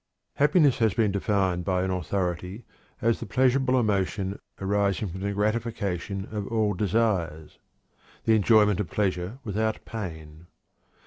[0.37, 2.65] "Happiness" has been defined by an authority
[3.03, 7.59] as "the pleasurable emotion arising from the gratification of all desires;
[8.23, 10.47] the enjoyment of pleasure without pain."